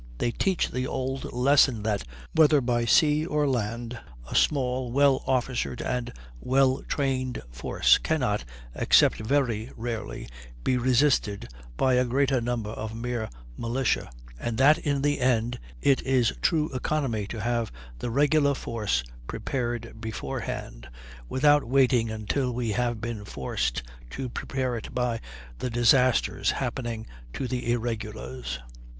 [0.17, 2.03] They teach the old lesson that,
[2.33, 3.99] whether by sea or land,
[4.31, 8.43] a small, well officered, and well trained force, can not,
[8.73, 10.27] except very rarely,
[10.63, 14.09] be resisted by a greater number of mere militia;
[14.39, 20.01] and that in the end it is true economy to have the regular force prepared
[20.01, 20.89] beforehand,
[21.29, 25.21] without waiting until we have been forced to prepare it by
[25.59, 28.57] the disasters happening to the irregulars.